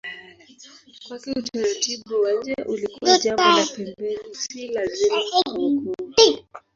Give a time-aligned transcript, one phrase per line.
[1.07, 5.93] Kwake utaratibu wa nje ulikuwa jambo la pembeni, si lazima kwa wokovu.